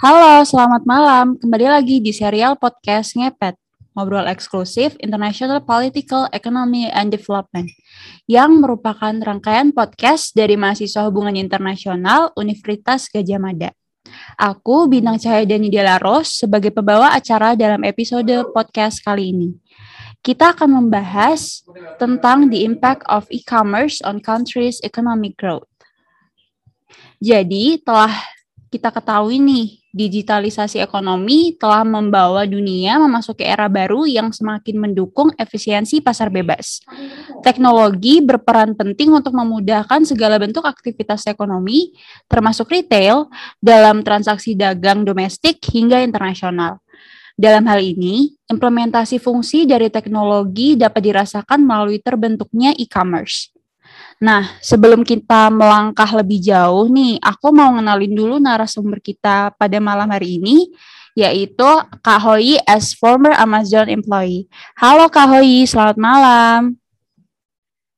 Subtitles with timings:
[0.00, 1.36] Halo, selamat malam.
[1.36, 3.52] Kembali lagi di serial podcast Ngepet,
[3.92, 7.68] ngobrol eksklusif International Political Economy and Development,
[8.24, 13.76] yang merupakan rangkaian podcast dari mahasiswa hubungan internasional Universitas Gajah Mada.
[14.40, 19.52] Aku, Bintang Cahaya Dani Delaros, sebagai pembawa acara dalam episode podcast kali ini.
[20.24, 21.60] Kita akan membahas
[22.00, 25.68] tentang the impact of e-commerce on countries' economic growth.
[27.20, 28.39] Jadi, telah
[28.70, 35.98] kita ketahui nih, digitalisasi ekonomi telah membawa dunia memasuki era baru yang semakin mendukung efisiensi
[35.98, 36.78] pasar bebas.
[37.42, 41.90] Teknologi berperan penting untuk memudahkan segala bentuk aktivitas ekonomi,
[42.30, 43.26] termasuk retail,
[43.58, 46.78] dalam transaksi dagang domestik hingga internasional.
[47.34, 53.50] Dalam hal ini, implementasi fungsi dari teknologi dapat dirasakan melalui terbentuknya e-commerce.
[54.20, 60.12] Nah, sebelum kita melangkah lebih jauh nih, aku mau ngenalin dulu narasumber kita pada malam
[60.12, 60.68] hari ini,
[61.16, 61.64] yaitu
[62.04, 64.44] Kak Hoi as former Amazon employee.
[64.76, 66.76] Halo Kak Hoi, selamat malam.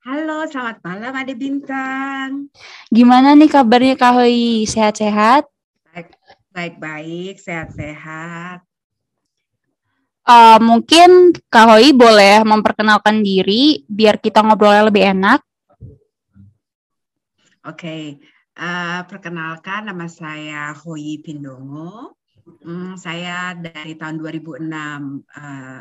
[0.06, 2.47] Halo, selamat malam Ade Bintang.
[2.86, 4.62] Gimana nih kabarnya Kak Hoi?
[4.62, 5.51] Sehat-sehat?
[6.55, 8.62] Baik-baik, sehat-sehat.
[10.23, 15.42] Uh, mungkin Kak Hoi boleh memperkenalkan diri biar kita ngobrolnya lebih enak.
[17.62, 18.02] Oke, okay.
[18.58, 22.18] uh, eh, perkenalkan nama saya Hoi Pindongo.
[22.42, 25.80] Hmm, saya dari tahun 2006 uh, eh,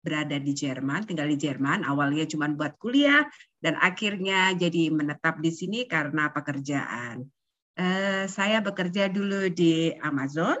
[0.00, 1.84] berada di Jerman, tinggal di Jerman.
[1.84, 3.28] Awalnya cuma buat kuliah
[3.60, 7.28] dan akhirnya jadi menetap di sini karena pekerjaan.
[7.76, 10.56] Uh, saya bekerja dulu di Amazon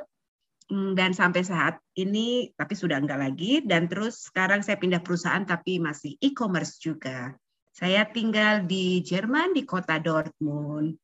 [0.68, 5.48] hmm, dan sampai saat ini tapi sudah enggak lagi dan terus sekarang saya pindah perusahaan
[5.48, 7.32] tapi masih e-commerce juga.
[7.78, 10.98] Saya tinggal di Jerman di kota Dortmund.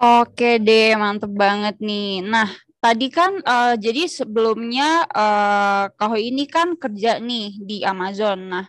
[0.00, 2.24] Oke deh, mantep banget nih.
[2.24, 2.48] Nah,
[2.80, 8.40] tadi kan uh, jadi sebelumnya uh, Kak ini kan kerja nih di Amazon.
[8.48, 8.64] Nah,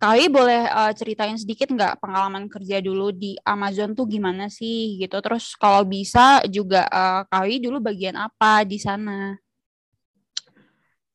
[0.00, 5.20] Kak boleh uh, ceritain sedikit nggak pengalaman kerja dulu di Amazon tuh gimana sih gitu.
[5.20, 9.36] Terus kalau bisa juga uh, Kak dulu bagian apa di sana?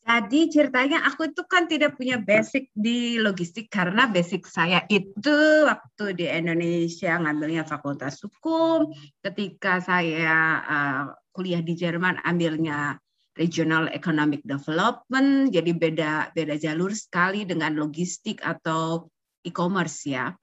[0.03, 6.11] Jadi ceritanya aku itu kan tidak punya basic di logistik karena basic saya itu waktu
[6.19, 8.91] di Indonesia ngambilnya fakultas hukum.
[9.23, 12.99] Ketika saya uh, kuliah di Jerman ambilnya
[13.39, 15.55] regional economic development.
[15.55, 19.09] Jadi beda beda jalur sekali dengan logistik atau
[19.47, 20.35] e-commerce ya.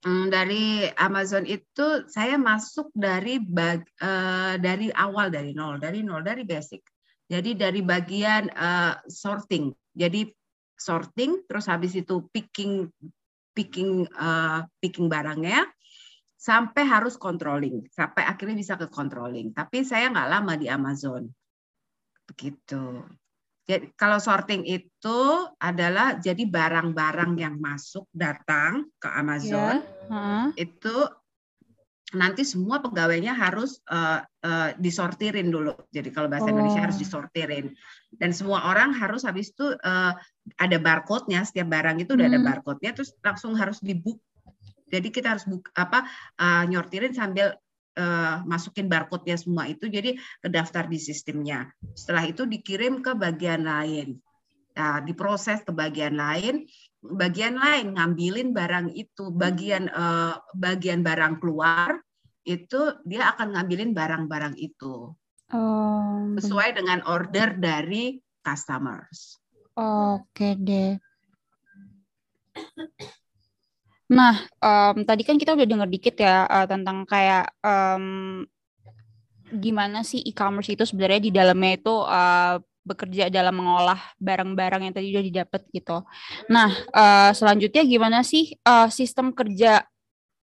[0.00, 6.24] Hmm, dari Amazon itu saya masuk dari bag, uh, dari awal dari nol, dari nol
[6.24, 6.80] dari basic
[7.30, 9.70] jadi dari bagian uh, sorting.
[9.94, 10.26] Jadi
[10.74, 12.90] sorting terus habis itu picking
[13.54, 15.62] picking uh, picking barangnya
[16.40, 19.54] sampai harus controlling sampai akhirnya bisa ke controlling.
[19.54, 21.30] Tapi saya nggak lama di Amazon.
[22.26, 23.06] Begitu.
[23.70, 25.20] Jadi kalau sorting itu
[25.62, 30.10] adalah jadi barang-barang yang masuk datang ke Amazon yeah.
[30.10, 30.46] uh-huh.
[30.58, 30.96] itu
[32.14, 35.74] nanti semua pegawainya harus uh, uh, disortirin dulu.
[35.94, 36.52] Jadi kalau bahasa oh.
[36.54, 37.02] Indonesia harus oh.
[37.02, 37.66] disortirin.
[38.10, 40.12] Dan semua orang harus habis itu uh,
[40.58, 42.36] ada barcode-nya, setiap barang itu udah hmm.
[42.36, 44.18] ada barcode-nya terus langsung harus dibuk.
[44.90, 46.02] Jadi kita harus buk, apa
[46.42, 47.54] uh, nyortirin sambil
[47.94, 51.70] uh, masukin barcode-nya semua itu jadi kedaftar di sistemnya.
[51.94, 54.18] Setelah itu dikirim ke bagian lain.
[54.74, 56.66] Nah, diproses ke bagian lain,
[57.00, 61.96] bagian lain ngambilin barang itu bagian uh, bagian barang keluar
[62.44, 65.12] itu dia akan ngambilin barang-barang itu
[65.52, 69.40] oh, sesuai dengan order dari customers.
[69.76, 70.96] Oke deh.
[74.10, 78.42] Nah, um, tadi kan kita udah dengar dikit ya uh, tentang kayak um,
[79.54, 85.12] gimana sih e-commerce itu sebenarnya di dalamnya itu uh, bekerja dalam mengolah barang-barang yang tadi
[85.12, 86.02] udah didapat gitu.
[86.48, 89.84] Nah, uh, selanjutnya gimana sih uh, sistem kerja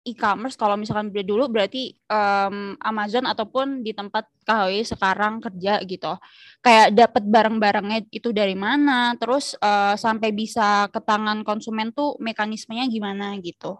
[0.07, 6.15] e-commerce kalau misalkan beli dulu berarti um, Amazon ataupun di tempat KHW sekarang kerja gitu.
[6.63, 12.87] Kayak dapat barang-barangnya itu dari mana, terus uh, sampai bisa ke tangan konsumen tuh mekanismenya
[12.87, 13.75] gimana gitu.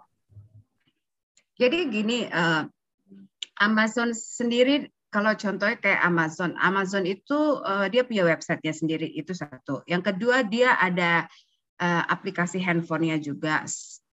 [1.55, 2.67] Jadi gini, uh,
[3.63, 9.81] Amazon sendiri kalau contohnya kayak Amazon, Amazon itu uh, dia punya websitenya sendiri itu satu.
[9.87, 11.25] Yang kedua dia ada
[11.79, 13.63] uh, aplikasi handphonenya juga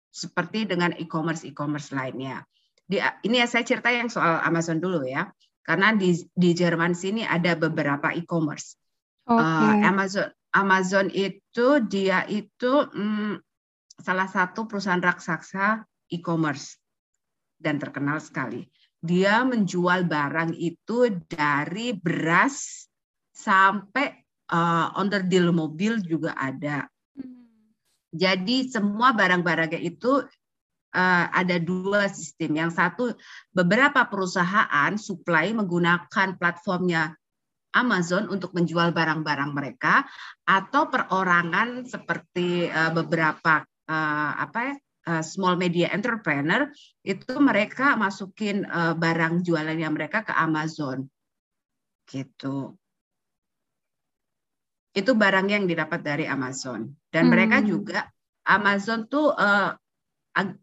[0.07, 2.47] seperti dengan e-commerce e-commerce lainnya.
[2.87, 5.27] Di, ini ya saya cerita yang soal Amazon dulu ya,
[5.67, 8.79] karena di di Jerman sini ada beberapa e-commerce.
[9.27, 9.43] Okay.
[9.43, 13.43] Uh, Amazon Amazon itu dia itu hmm,
[13.99, 16.79] salah satu perusahaan raksasa e-commerce
[17.59, 18.63] dan terkenal sekali.
[19.01, 22.87] Dia menjual barang itu dari beras
[23.29, 26.89] sampai uh, under deal mobil juga ada.
[27.13, 27.71] Hmm.
[28.09, 30.25] Jadi semua barang-barangnya itu
[30.97, 32.57] uh, ada dua sistem.
[32.57, 33.03] Yang satu
[33.53, 37.13] beberapa perusahaan supply menggunakan platformnya
[37.77, 40.01] Amazon untuk menjual barang-barang mereka
[40.49, 44.75] atau perorangan seperti uh, beberapa uh, apa ya
[45.07, 46.67] uh, small media entrepreneur
[47.07, 51.07] itu mereka masukin uh, barang jualannya mereka ke Amazon
[52.11, 52.75] gitu
[54.91, 57.31] itu barang yang didapat dari Amazon dan hmm.
[57.31, 57.99] mereka juga
[58.43, 59.71] Amazon tuh uh,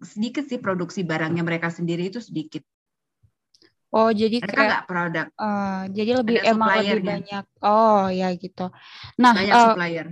[0.05, 2.63] sedikit sih produksi barangnya mereka sendiri itu sedikit
[3.95, 5.27] Oh, jadi mereka kayak nggak produk.
[5.39, 7.45] Uh, jadi lebih Ada emang lebih banyak.
[7.63, 8.67] Oh, ya gitu.
[9.23, 10.07] Nah, banyak uh, supplier.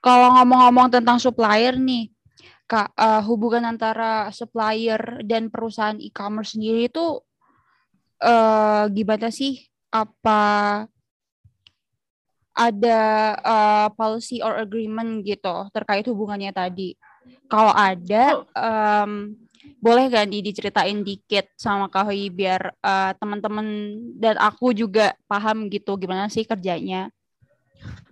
[0.00, 2.08] Kalau ngomong-ngomong tentang supplier nih,
[2.68, 7.16] Kak, uh, hubungan antara supplier dan perusahaan e-commerce sendiri itu
[8.20, 9.64] uh, gimana sih?
[9.88, 10.84] Apa
[12.52, 13.00] ada
[13.40, 16.92] uh, policy or agreement gitu terkait hubungannya tadi?
[17.48, 19.32] Kalau ada, um,
[19.80, 25.72] boleh gak nih diceritain dikit sama Kak Hoi biar uh, teman-teman dan aku juga paham
[25.72, 27.08] gitu gimana sih kerjanya?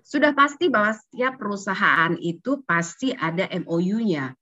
[0.00, 4.32] Sudah pasti bahwa setiap perusahaan itu pasti ada MOU-nya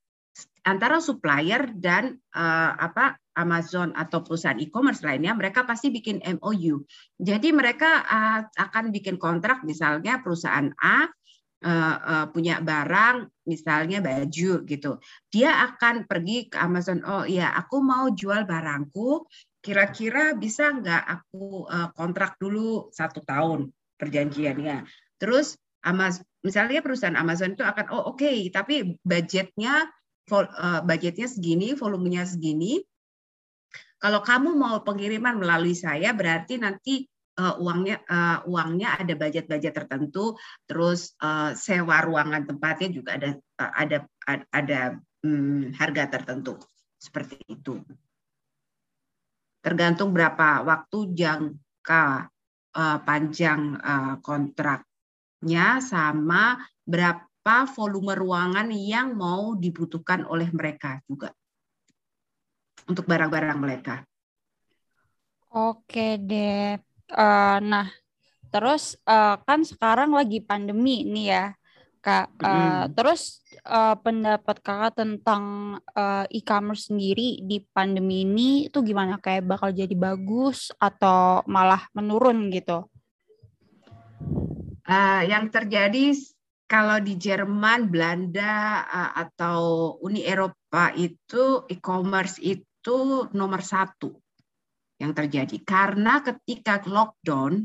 [0.64, 6.86] antara supplier dan uh, apa Amazon atau perusahaan e-commerce lainnya, mereka pasti bikin MOU.
[7.20, 11.10] Jadi mereka uh, akan bikin kontrak, misalnya perusahaan A
[11.64, 14.92] uh, uh, punya barang misalnya baju gitu.
[15.32, 19.26] Dia akan pergi ke Amazon oh iya aku mau jual barangku.
[19.64, 24.84] Kira-kira bisa nggak aku uh, kontrak dulu satu tahun perjanjiannya?
[25.16, 29.88] Terus Amazon misalnya perusahaan Amazon itu akan oh oke okay, tapi budgetnya
[30.84, 32.80] budgetnya segini volumenya segini.
[34.00, 37.08] Kalau kamu mau pengiriman melalui saya berarti nanti
[37.40, 40.36] uh, uangnya uh, uangnya ada budget-budget tertentu,
[40.68, 43.98] terus uh, sewa ruangan tempatnya juga ada uh, ada
[44.52, 44.80] ada
[45.24, 46.60] um, harga tertentu.
[47.00, 47.80] Seperti itu.
[49.64, 52.28] Tergantung berapa waktu jangka
[52.76, 61.28] uh, panjang uh, kontraknya sama berapa volume ruangan yang mau dibutuhkan oleh mereka juga
[62.88, 63.94] untuk barang-barang mereka.
[65.54, 66.80] Oke deh.
[67.14, 67.88] Uh, nah,
[68.50, 71.44] terus uh, kan sekarang lagi pandemi nih ya,
[72.02, 72.26] kak.
[72.42, 72.82] Uh, mm.
[72.98, 79.16] Terus uh, pendapat kakak tentang uh, e-commerce sendiri di pandemi ini itu gimana?
[79.22, 82.90] Kayak bakal jadi bagus atau malah menurun gitu?
[84.84, 86.12] Uh, yang terjadi
[86.74, 88.82] kalau di Jerman, Belanda
[89.14, 94.10] atau Uni Eropa itu e-commerce itu nomor satu
[94.98, 95.62] yang terjadi.
[95.62, 97.62] Karena ketika lockdown,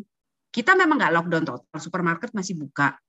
[0.53, 3.01] kita memang nggak lockdown total, supermarket masih buka.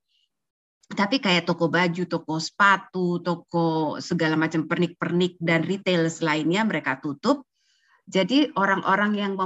[0.89, 7.45] Tapi kayak toko baju, toko sepatu, toko segala macam pernik-pernik dan retail lainnya mereka tutup.
[8.09, 9.37] Jadi orang-orang yang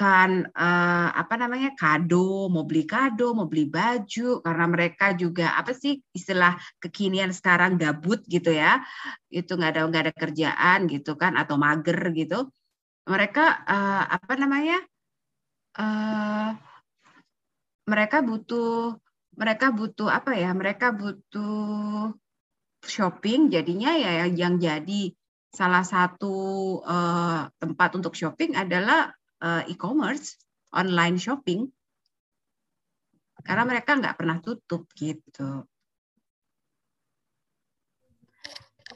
[0.00, 5.76] membutuhkan uh, apa namanya kado, mau beli kado, mau beli baju, karena mereka juga apa
[5.76, 8.80] sih istilah kekinian sekarang gabut gitu ya,
[9.28, 12.48] itu nggak ada nggak ada kerjaan gitu kan atau mager gitu.
[13.04, 14.80] Mereka uh, apa namanya
[15.76, 16.56] uh,
[17.84, 18.96] mereka butuh
[19.36, 22.12] mereka butuh apa ya mereka butuh
[22.84, 25.12] shopping jadinya ya yang jadi
[25.50, 26.36] salah satu
[26.86, 29.10] uh, tempat untuk shopping adalah
[29.40, 30.38] uh, e-commerce
[30.70, 31.66] online shopping
[33.40, 35.64] karena mereka nggak pernah tutup gitu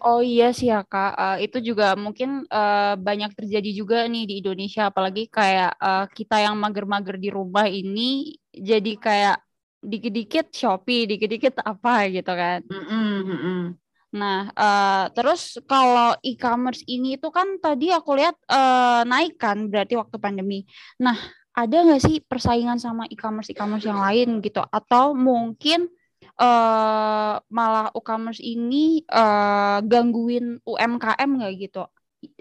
[0.05, 4.35] Oh iya sih ya Kak, uh, itu juga mungkin uh, banyak terjadi juga nih di
[4.45, 9.39] Indonesia, apalagi kayak uh, kita yang mager-mager di rumah ini jadi kayak
[9.81, 12.61] dikit-dikit Shopee, dikit-dikit apa gitu kan.
[12.69, 13.84] Mm -hmm.
[14.15, 19.99] Nah, uh, terus kalau e-commerce ini itu kan tadi aku lihat uh, naik kan, berarti
[19.99, 20.63] waktu pandemi.
[21.03, 21.19] Nah,
[21.51, 24.63] ada nggak sih persaingan sama e-commerce e-commerce yang lain gitu?
[24.71, 25.91] Atau mungkin
[26.39, 31.83] uh, malah e-commerce ini uh, gangguin UMKM nggak gitu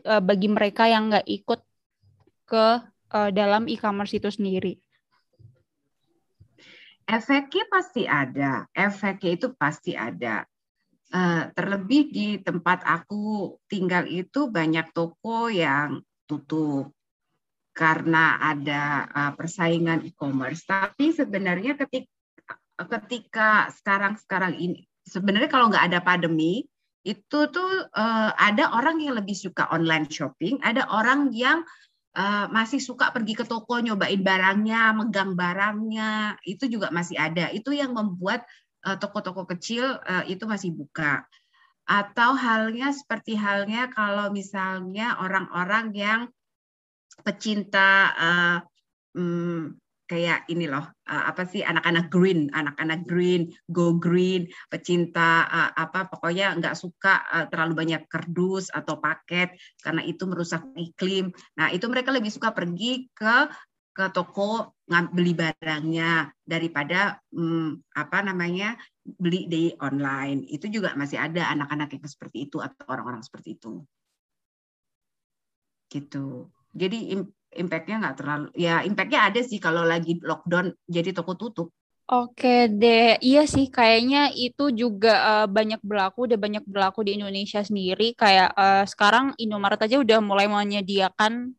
[0.06, 1.62] uh, bagi mereka yang nggak ikut
[2.46, 2.68] ke
[3.18, 4.78] uh, dalam e-commerce itu sendiri?
[7.10, 10.46] Efeknya pasti ada, efeknya itu pasti ada.
[11.14, 16.90] Uh, terlebih di tempat aku tinggal itu banyak toko yang tutup
[17.70, 20.66] karena ada uh, persaingan e-commerce.
[20.66, 21.78] Tapi sebenarnya
[22.82, 26.66] ketika sekarang-sekarang ini sebenarnya kalau nggak ada pandemi
[27.06, 31.62] itu tuh uh, ada orang yang lebih suka online shopping, ada orang yang
[32.54, 37.50] masih suka pergi ke toko nyobain barangnya, megang barangnya, itu juga masih ada.
[37.50, 38.46] Itu yang membuat
[38.84, 41.24] toko-toko kecil uh, itu masih buka.
[41.84, 46.22] Atau halnya seperti halnya kalau misalnya orang-orang yang
[47.22, 48.58] pecinta uh,
[49.16, 55.72] um, kayak ini loh uh, apa sih anak-anak green anak-anak green go green pecinta uh,
[55.74, 61.72] apa pokoknya nggak suka uh, terlalu banyak kardus atau paket karena itu merusak iklim nah
[61.72, 63.48] itu mereka lebih suka pergi ke
[63.94, 70.50] ke toko beli barangnya daripada um, apa namanya beli di online.
[70.50, 73.86] Itu juga masih ada anak-anak yang seperti itu atau orang-orang seperti itu.
[75.94, 76.50] Gitu.
[76.74, 77.14] Jadi
[77.54, 81.70] impactnya nggak terlalu ya impactnya ada sih kalau lagi lockdown jadi toko tutup.
[82.04, 87.64] Oke deh, iya sih kayaknya itu juga uh, banyak berlaku, udah banyak berlaku di Indonesia
[87.64, 88.12] sendiri.
[88.12, 91.56] Kayak uh, sekarang Indomaret aja udah mulai menyediakan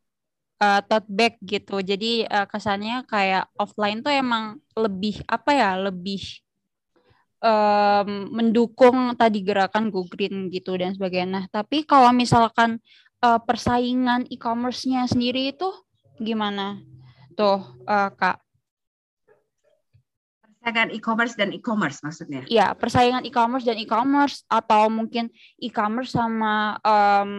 [0.64, 1.84] uh, tote bag gitu.
[1.84, 6.40] Jadi uh, kesannya kayak offline tuh emang lebih apa ya, lebih
[7.44, 11.28] um, mendukung tadi gerakan go green gitu dan sebagainya.
[11.28, 12.80] Nah, tapi kalau misalkan
[13.20, 15.68] uh, persaingan e-commerce-nya sendiri itu
[16.16, 16.80] gimana
[17.36, 18.40] tuh uh, kak?
[20.64, 22.42] Persaingan e-commerce dan e-commerce maksudnya?
[22.48, 25.28] Iya, persaingan e-commerce dan e-commerce atau mungkin
[25.60, 27.32] e-commerce sama um,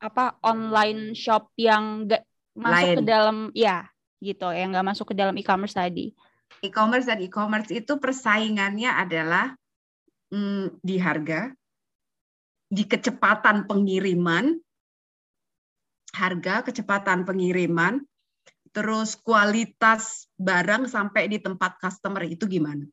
[0.00, 2.98] apa online shop yang gak masuk Lain.
[2.98, 3.86] ke dalam ya
[4.20, 6.12] gitu yang nggak masuk ke dalam e-commerce tadi.
[6.60, 9.56] E-commerce dan e-commerce itu persaingannya adalah
[10.28, 11.48] mm, di harga,
[12.68, 14.60] di kecepatan pengiriman,
[16.12, 18.04] harga, kecepatan pengiriman,
[18.70, 22.84] terus kualitas barang sampai di tempat customer itu gimana?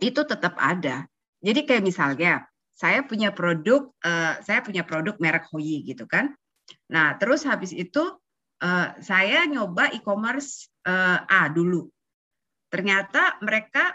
[0.00, 1.06] Itu tetap ada.
[1.44, 6.34] Jadi kayak misalnya saya punya produk, uh, saya punya produk merek Hoyi gitu kan.
[6.90, 8.02] Nah terus habis itu
[8.62, 11.88] uh, saya nyoba e-commerce uh, A dulu.
[12.70, 13.94] Ternyata mereka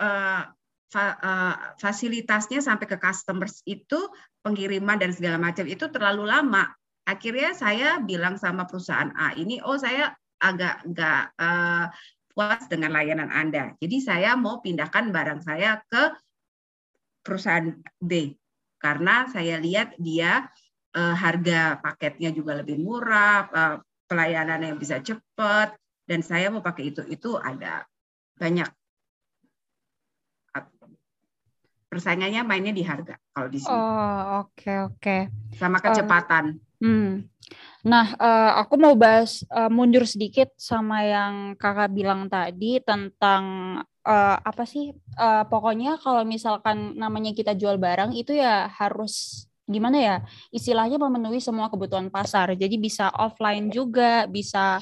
[0.00, 0.42] uh,
[0.90, 3.98] fa, uh, fasilitasnya sampai ke customers itu
[4.40, 6.70] pengiriman dan segala macam itu terlalu lama
[7.06, 10.10] akhirnya saya bilang sama perusahaan A ini, oh saya
[10.42, 11.86] agak nggak uh,
[12.34, 13.72] puas dengan layanan Anda.
[13.78, 16.12] Jadi saya mau pindahkan barang saya ke
[17.22, 18.36] perusahaan B
[18.76, 20.50] karena saya lihat dia
[20.96, 23.76] uh, harga paketnya juga lebih murah, uh,
[24.08, 25.76] pelayanan yang bisa cepat,
[26.08, 27.04] dan saya mau pakai itu.
[27.04, 27.84] Itu ada
[28.40, 28.66] banyak
[31.86, 33.72] persaingannya mainnya di harga kalau di sini.
[33.72, 34.96] Oh oke okay, oke.
[35.00, 35.20] Okay.
[35.56, 36.60] Sama kecepatan.
[36.76, 37.24] Hmm.
[37.86, 43.44] Nah, uh, aku mau bahas uh, mundur sedikit sama yang kakak bilang tadi tentang
[44.04, 44.92] uh, apa sih?
[45.16, 50.16] Uh, pokoknya kalau misalkan namanya kita jual barang itu ya harus gimana ya?
[50.54, 52.54] Istilahnya memenuhi semua kebutuhan pasar.
[52.54, 54.80] Jadi bisa offline juga, bisa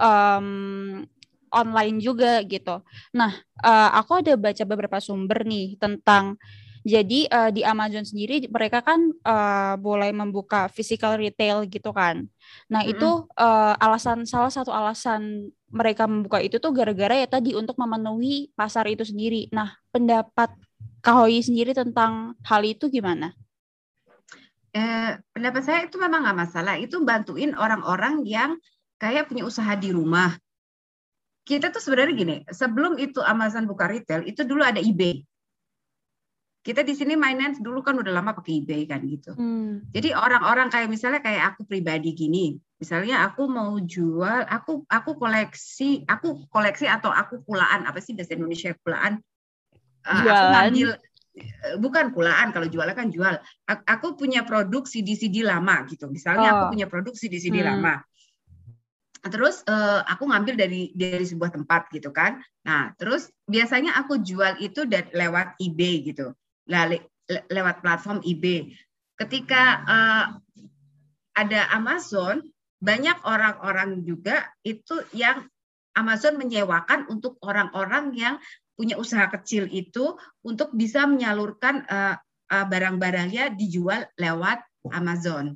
[0.00, 1.04] um,
[1.52, 2.80] online juga gitu.
[3.12, 6.40] Nah, uh, aku ada baca beberapa sumber nih tentang
[6.82, 12.26] jadi uh, di Amazon sendiri mereka kan uh, boleh membuka physical retail gitu kan.
[12.66, 12.92] Nah, mm -hmm.
[12.98, 18.50] itu uh, alasan salah satu alasan mereka membuka itu tuh gara-gara ya tadi untuk memenuhi
[18.58, 19.46] pasar itu sendiri.
[19.54, 20.50] Nah, pendapat
[21.02, 23.34] Kahoyi sendiri tentang hal itu gimana?
[24.72, 26.74] Eh, pendapat saya itu memang nggak masalah.
[26.80, 28.56] Itu bantuin orang-orang yang
[28.96, 30.32] kayak punya usaha di rumah.
[31.42, 35.26] Kita tuh sebenarnya gini, sebelum itu Amazon buka retail, itu dulu ada eBay
[36.62, 39.34] kita di sini mainan dulu kan udah lama pakai eBay kan gitu.
[39.34, 39.82] Hmm.
[39.90, 46.06] Jadi orang-orang kayak misalnya kayak aku pribadi gini, misalnya aku mau jual, aku aku koleksi,
[46.06, 49.18] aku koleksi atau aku kulaan apa sih bahasa Indonesia kulaan?
[50.06, 51.11] Uh, aku ngambil eh,
[51.80, 53.40] bukan kulaan kalau jualnya kan jual.
[53.66, 56.08] Aku punya produk CD-CD lama gitu.
[56.12, 56.54] Misalnya oh.
[56.54, 57.68] aku punya produk CD-CD hmm.
[57.68, 57.94] lama.
[59.22, 62.42] Terus uh, aku ngambil dari dari sebuah tempat gitu kan.
[62.66, 64.82] Nah, terus biasanya aku jual itu
[65.14, 66.34] lewat eBay gitu
[66.68, 66.98] le
[67.28, 68.74] lewat platform eBay.
[69.16, 70.26] Ketika uh,
[71.32, 72.42] ada Amazon,
[72.82, 75.46] banyak orang-orang juga itu yang
[75.92, 78.34] Amazon menyewakan untuk orang-orang yang
[78.74, 82.16] punya usaha kecil itu untuk bisa menyalurkan uh,
[82.48, 85.54] uh, barang-barangnya dijual lewat Amazon.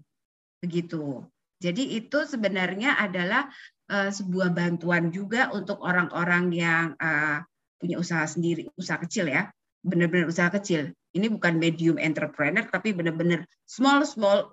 [0.63, 1.25] Begitu.
[1.59, 3.49] Jadi itu sebenarnya adalah
[3.89, 7.41] uh, sebuah bantuan juga untuk orang-orang yang uh,
[7.81, 9.49] punya usaha sendiri, usaha kecil ya
[9.87, 10.91] benar-benar usaha kecil.
[11.15, 14.53] Ini bukan medium entrepreneur, tapi benar-benar small small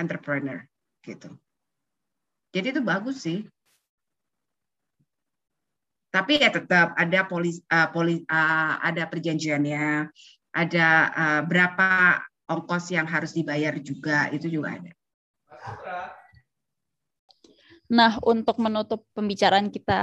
[0.00, 0.64] entrepreneur
[1.04, 1.36] gitu.
[2.56, 3.44] Jadi itu bagus sih.
[6.14, 10.06] Tapi ya tetap ada polis, uh, poli, uh, ada perjanjiannya,
[10.54, 14.92] ada uh, berapa ongkos yang harus dibayar juga itu juga ada.
[17.90, 20.02] Nah, untuk menutup pembicaraan kita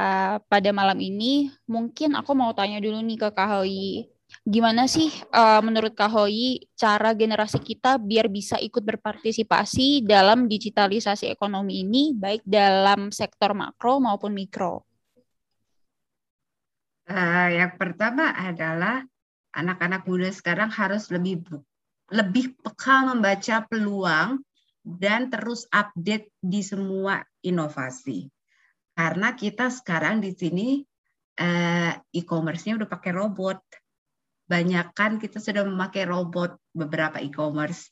[0.52, 4.12] pada malam ini, mungkin aku mau tanya dulu nih ke Kak Hoi.
[4.44, 11.32] Gimana sih uh, menurut Kak Hoi cara generasi kita biar bisa ikut berpartisipasi dalam digitalisasi
[11.32, 14.91] ekonomi ini, baik dalam sektor makro maupun mikro?
[17.12, 19.04] Uh, yang pertama adalah
[19.52, 21.44] anak-anak muda sekarang harus lebih
[22.08, 24.40] lebih peka membaca peluang
[24.80, 28.32] dan terus update di semua inovasi.
[28.96, 30.84] Karena kita sekarang di sini
[31.40, 33.60] eh, e-commerce-nya udah pakai robot.
[34.48, 37.88] Banyak kan kita sudah memakai robot beberapa e-commerce.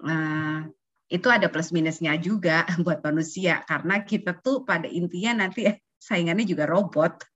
[0.00, 0.64] Nah,
[1.12, 5.68] itu ada plus minusnya juga buat manusia karena kita tuh pada intinya nanti
[6.00, 7.31] saingannya juga robot.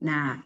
[0.00, 0.40] Nah,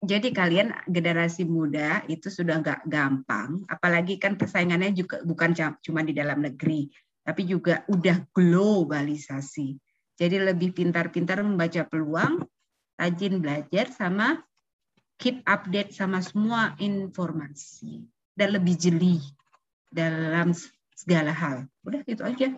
[0.00, 6.12] jadi kalian generasi muda itu sudah nggak gampang, apalagi kan persaingannya juga bukan cuma di
[6.12, 6.88] dalam negeri,
[7.24, 9.76] tapi juga udah globalisasi.
[10.16, 12.44] Jadi lebih pintar-pintar membaca peluang,
[12.96, 14.40] rajin belajar sama
[15.16, 18.04] keep update sama semua informasi
[18.36, 19.20] dan lebih jeli
[19.88, 20.52] dalam
[20.92, 21.68] segala hal.
[21.84, 22.52] Udah gitu aja.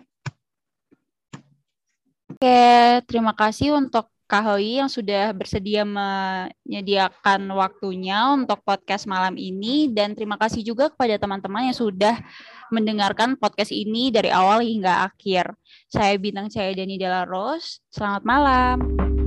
[2.29, 2.59] Oke,
[3.09, 10.13] terima kasih untuk Kak Hoi yang sudah bersedia menyediakan waktunya untuk podcast malam ini dan
[10.13, 12.13] terima kasih juga kepada teman-teman yang sudah
[12.69, 15.49] mendengarkan podcast ini dari awal hingga akhir.
[15.89, 17.81] Saya Bintang Cahaya Dani Dela Rose.
[17.89, 19.18] Selamat malam.